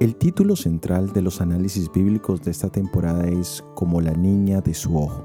[0.00, 4.74] El título central de los análisis bíblicos de esta temporada es Como la niña de
[4.74, 5.24] su ojo,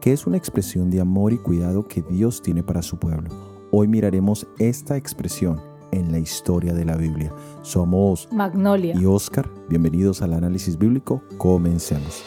[0.00, 3.28] que es una expresión de amor y cuidado que Dios tiene para su pueblo.
[3.70, 5.60] Hoy miraremos esta expresión
[5.90, 7.32] en la historia de la Biblia.
[7.62, 9.50] Somos Magnolia y Oscar.
[9.68, 11.22] Bienvenidos al análisis bíblico.
[11.38, 12.24] Comencemos.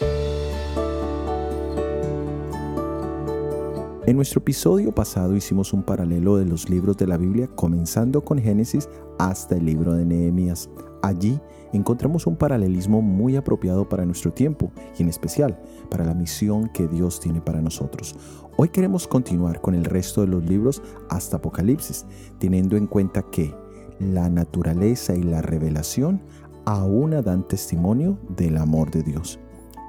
[4.07, 8.39] En nuestro episodio pasado hicimos un paralelo de los libros de la Biblia, comenzando con
[8.39, 8.87] Génesis
[9.19, 10.69] hasta el libro de Nehemías.
[11.01, 11.41] Allí
[11.73, 15.59] encontramos un paralelismo muy apropiado para nuestro tiempo y en especial
[15.91, 18.15] para la misión que Dios tiene para nosotros.
[18.55, 22.05] Hoy queremos continuar con el resto de los libros hasta Apocalipsis,
[22.39, 23.53] teniendo en cuenta que
[23.99, 26.21] la naturaleza y la revelación
[26.63, 29.37] aún dan testimonio del amor de Dios.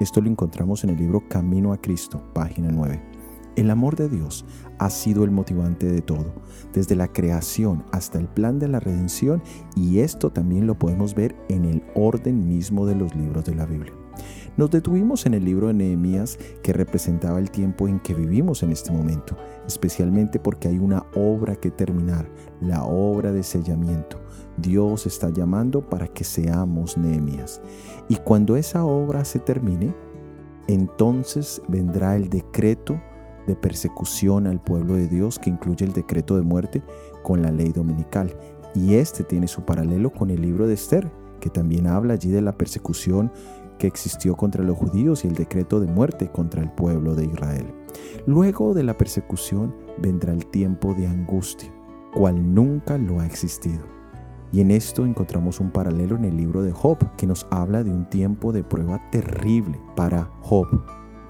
[0.00, 3.17] Esto lo encontramos en el libro Camino a Cristo, página 9.
[3.58, 4.44] El amor de Dios
[4.78, 6.32] ha sido el motivante de todo,
[6.72, 9.42] desde la creación hasta el plan de la redención
[9.74, 13.66] y esto también lo podemos ver en el orden mismo de los libros de la
[13.66, 13.92] Biblia.
[14.56, 18.70] Nos detuvimos en el libro de Nehemías que representaba el tiempo en que vivimos en
[18.70, 24.20] este momento, especialmente porque hay una obra que terminar, la obra de sellamiento.
[24.56, 27.60] Dios está llamando para que seamos Nehemías.
[28.08, 29.92] Y cuando esa obra se termine,
[30.68, 33.00] entonces vendrá el decreto
[33.48, 36.82] de persecución al pueblo de Dios que incluye el decreto de muerte
[37.24, 38.36] con la ley dominical.
[38.74, 41.10] Y este tiene su paralelo con el libro de Esther,
[41.40, 43.32] que también habla allí de la persecución
[43.78, 47.66] que existió contra los judíos y el decreto de muerte contra el pueblo de Israel.
[48.26, 51.72] Luego de la persecución vendrá el tiempo de angustia,
[52.12, 53.82] cual nunca lo ha existido.
[54.52, 57.90] Y en esto encontramos un paralelo en el libro de Job, que nos habla de
[57.90, 60.66] un tiempo de prueba terrible para Job,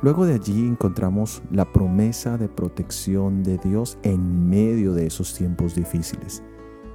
[0.01, 5.75] Luego de allí encontramos la promesa de protección de Dios en medio de esos tiempos
[5.75, 6.43] difíciles.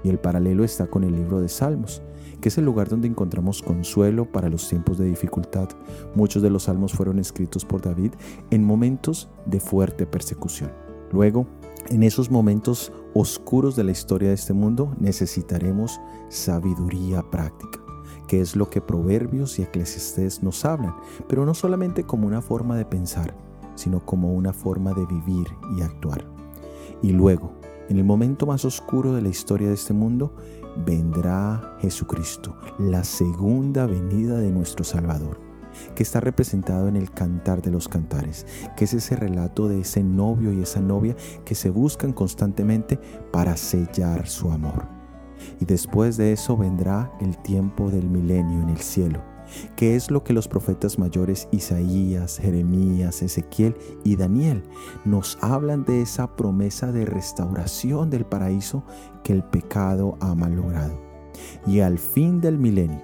[0.06, 2.02] Y el paralelo está con el libro de Salmos,
[2.40, 5.68] que es el lugar donde encontramos consuelo para los tiempos de dificultad.
[6.16, 8.13] Muchos de los salmos fueron escritos por David
[8.52, 10.72] en momentos de fuerte persecución.
[11.12, 11.46] Luego,
[11.90, 16.00] en esos momentos oscuros de la historia de este mundo, necesitaremos
[16.30, 17.84] sabiduría práctica
[18.28, 20.95] que es lo que Proverbios y Eclesiastés nos hablan,
[21.28, 23.35] pero no solamente como una forma de pensar,
[23.75, 25.47] sino como una forma de vivir
[25.78, 26.25] y actuar.
[27.01, 27.53] Y luego,
[27.89, 30.33] en el momento más oscuro de la historia de este mundo,
[30.85, 35.39] vendrá Jesucristo, la segunda venida de nuestro Salvador,
[35.95, 38.45] que está representado en el Cantar de los Cantares,
[38.75, 43.00] que es ese relato de ese novio y esa novia que se buscan constantemente
[43.31, 45.03] para sellar su amor.
[45.59, 49.22] Y después de eso vendrá el tiempo del milenio en el cielo,
[49.76, 54.64] que es lo que los profetas mayores Isaías, Jeremías, Ezequiel y Daniel
[55.06, 58.84] nos hablan de esa promesa de restauración del paraíso
[59.24, 61.00] que el pecado ha malogrado.
[61.66, 63.02] Y al fin del milenio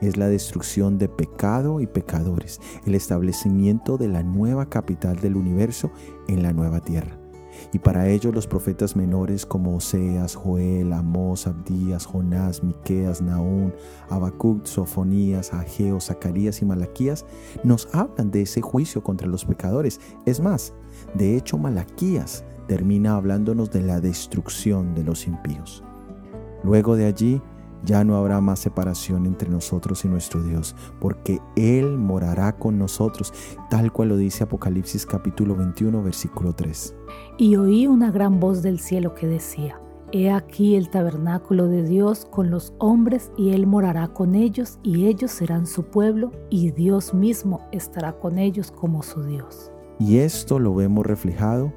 [0.00, 5.90] es la destrucción de pecado y pecadores, el establecimiento de la nueva capital del universo
[6.28, 7.18] en la nueva tierra
[7.72, 13.72] y para ello los profetas menores como Oseas, Joel, Amós, Abdías, Jonás, Miqueas, Naún,
[14.08, 17.24] Habacuc, Sofonías, Ageo, Zacarías y Malaquías
[17.64, 20.00] nos hablan de ese juicio contra los pecadores.
[20.26, 20.72] Es más,
[21.14, 25.82] de hecho Malaquías termina hablándonos de la destrucción de los impíos.
[26.62, 27.40] Luego de allí,
[27.84, 33.32] ya no habrá más separación entre nosotros y nuestro Dios, porque Él morará con nosotros,
[33.70, 36.94] tal cual lo dice Apocalipsis capítulo 21, versículo 3.
[37.38, 39.80] Y oí una gran voz del cielo que decía,
[40.10, 45.06] He aquí el tabernáculo de Dios con los hombres, y Él morará con ellos, y
[45.06, 49.70] ellos serán su pueblo, y Dios mismo estará con ellos como su Dios.
[49.98, 51.72] Y esto lo vemos reflejado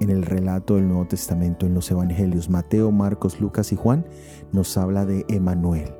[0.00, 4.06] en el relato del Nuevo Testamento, en los Evangelios, Mateo, Marcos, Lucas y Juan,
[4.52, 5.92] nos habla de Emanuel,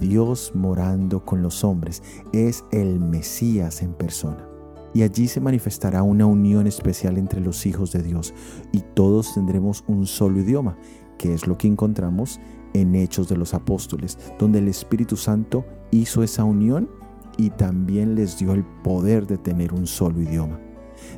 [0.00, 2.02] Dios morando con los hombres,
[2.32, 4.48] es el Mesías en persona.
[4.94, 8.32] Y allí se manifestará una unión especial entre los hijos de Dios
[8.72, 10.78] y todos tendremos un solo idioma,
[11.18, 12.40] que es lo que encontramos
[12.72, 16.88] en Hechos de los Apóstoles, donde el Espíritu Santo hizo esa unión
[17.36, 20.60] y también les dio el poder de tener un solo idioma.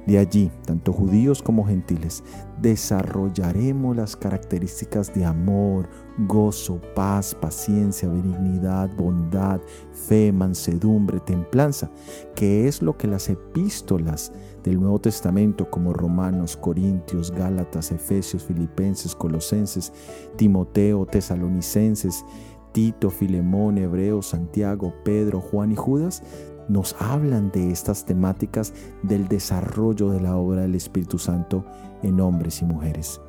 [0.07, 2.23] De allí, tanto judíos como gentiles,
[2.61, 5.89] desarrollaremos las características de amor,
[6.27, 9.61] gozo, paz, paciencia, benignidad, bondad,
[9.93, 11.91] fe, mansedumbre, templanza,
[12.35, 14.33] que es lo que las epístolas
[14.65, 19.93] del Nuevo Testamento como Romanos, Corintios, Gálatas, Efesios, Filipenses, Colosenses,
[20.37, 22.25] Timoteo, Tesalonicenses,
[22.73, 26.23] Tito, Filemón, Hebreo, Santiago, Pedro, Juan y Judas
[26.69, 28.73] nos hablan de estas temáticas
[29.03, 31.65] del desarrollo de la obra del Espíritu Santo
[32.03, 33.21] en hombres y mujeres.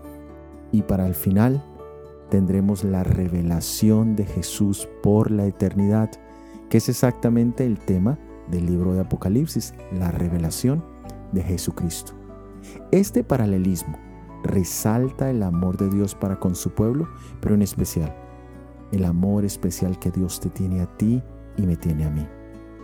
[0.71, 1.63] Y para el final
[2.29, 6.11] tendremos la revelación de Jesús por la eternidad,
[6.69, 8.19] que es exactamente el tema
[8.51, 10.83] del libro de Apocalipsis, la revelación
[11.31, 12.13] de Jesucristo.
[12.91, 13.97] Este paralelismo
[14.43, 17.07] resalta el amor de Dios para con su pueblo,
[17.41, 18.15] pero en especial
[18.91, 21.21] el amor especial que Dios te tiene a ti
[21.57, 22.27] y me tiene a mí.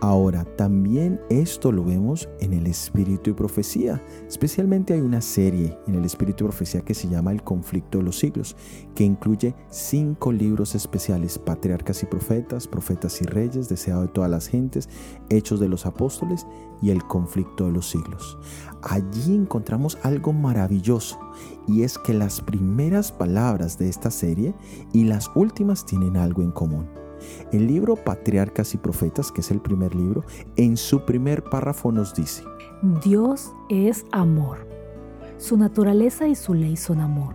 [0.02, 4.02] Ahora, también esto lo vemos en el Espíritu y Profecía.
[4.28, 8.04] Especialmente hay una serie en el Espíritu y Profecía que se llama El Conflicto de
[8.04, 8.56] los Siglos,
[8.94, 14.48] que incluye cinco libros especiales, Patriarcas y Profetas, Profetas y Reyes, Deseado de todas las
[14.48, 14.90] gentes,
[15.30, 16.46] Hechos de los Apóstoles
[16.82, 18.36] y El Conflicto de los Siglos.
[18.82, 21.18] Allí encontramos algo maravilloso
[21.66, 24.54] y es que las primeras palabras de esta serie
[24.92, 27.05] y las últimas tienen algo en común.
[27.52, 30.24] El libro Patriarcas y Profetas, que es el primer libro,
[30.56, 32.42] en su primer párrafo nos dice,
[33.04, 34.66] Dios es amor.
[35.38, 37.34] Su naturaleza y su ley son amor.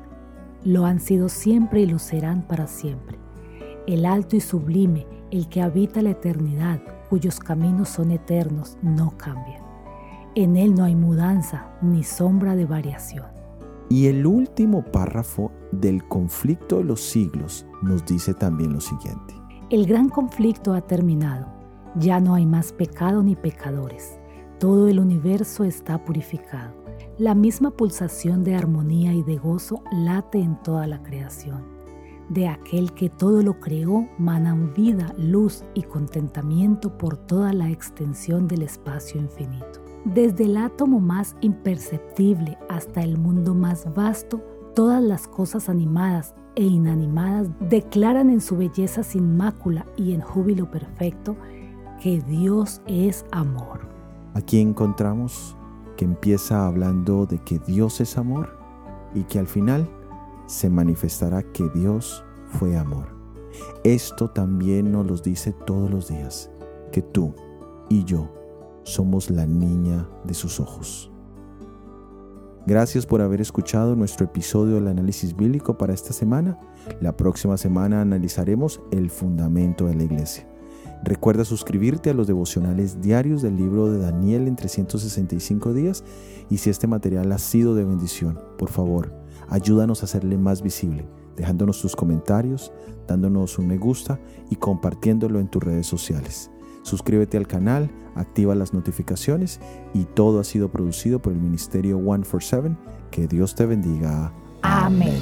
[0.64, 3.20] Lo han sido siempre y lo serán para siempre.
[3.88, 9.64] El alto y sublime, el que habita la eternidad, cuyos caminos son eternos, no cambian.
[10.36, 13.26] En él no hay mudanza ni sombra de variación.
[13.90, 19.41] Y el último párrafo del conflicto de los siglos nos dice también lo siguiente.
[19.72, 21.48] El gran conflicto ha terminado.
[21.96, 24.20] Ya no hay más pecado ni pecadores.
[24.60, 26.74] Todo el universo está purificado.
[27.18, 31.64] La misma pulsación de armonía y de gozo late en toda la creación.
[32.28, 38.50] De aquel que todo lo creó manan vida, luz y contentamiento por toda la extensión
[38.50, 39.80] del espacio infinito.
[40.04, 44.42] Desde el átomo más imperceptible hasta el mundo más vasto,
[44.74, 50.70] todas las cosas animadas e inanimadas declaran en su belleza sin mácula y en júbilo
[50.70, 51.36] perfecto
[52.02, 53.88] que Dios es amor.
[54.34, 55.56] Aquí encontramos
[55.98, 58.58] que empieza hablando de que Dios es amor
[59.14, 59.90] y que al final
[60.48, 63.16] se manifestará que Dios fue amor.
[63.84, 66.50] Esto también nos lo dice todos los días,
[66.92, 67.34] que tú
[67.90, 68.30] y yo
[68.84, 71.11] somos la niña de sus ojos.
[72.68, 76.60] Gracias por haber escuchado nuestro episodio del análisis bíblico para esta semana.
[77.00, 80.48] La próxima semana analizaremos el fundamento de la iglesia.
[81.04, 86.04] Recuerda suscribirte a los devocionales diarios del libro de Daniel en 365 días
[86.52, 89.12] y si este material ha sido de bendición, por favor,
[89.50, 92.72] ayúdanos a hacerle más visible, dejándonos tus comentarios,
[93.08, 94.20] dándonos un me gusta
[94.52, 96.52] y compartiéndolo en tus redes sociales.
[96.84, 99.60] Suscríbete al canal, activa las notificaciones
[99.94, 102.76] y todo ha sido producido por el Ministerio 147.
[103.12, 104.32] Que Dios te bendiga.
[104.62, 105.20] Amén.